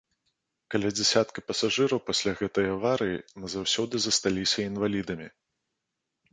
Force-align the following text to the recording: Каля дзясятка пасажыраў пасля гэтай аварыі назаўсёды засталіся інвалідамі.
Каля 0.75 0.89
дзясятка 0.97 1.43
пасажыраў 1.49 1.99
пасля 2.09 2.31
гэтай 2.41 2.67
аварыі 2.77 3.21
назаўсёды 3.45 3.95
засталіся 4.09 4.59
інвалідамі. 4.75 5.33